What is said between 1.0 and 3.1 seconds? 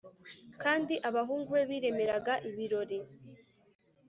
abahungu be biremeraga ibirori